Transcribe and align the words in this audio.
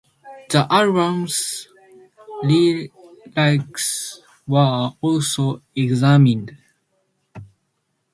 The 0.49 0.65
album's 0.73 1.67
lyrics 2.43 4.19
were 4.47 4.93
also 4.99 5.61
examined. 5.75 6.57